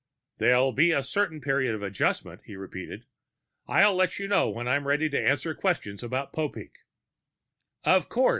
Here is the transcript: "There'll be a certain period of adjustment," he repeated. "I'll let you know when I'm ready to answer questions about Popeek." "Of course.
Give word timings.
"There'll 0.39 0.71
be 0.73 0.91
a 0.91 1.03
certain 1.03 1.41
period 1.41 1.75
of 1.75 1.83
adjustment," 1.83 2.41
he 2.45 2.55
repeated. 2.55 3.05
"I'll 3.67 3.95
let 3.95 4.17
you 4.17 4.27
know 4.27 4.49
when 4.49 4.67
I'm 4.67 4.87
ready 4.87 5.09
to 5.09 5.19
answer 5.27 5.53
questions 5.53 6.01
about 6.01 6.33
Popeek." 6.33 6.73
"Of 7.83 8.09
course. 8.09 8.29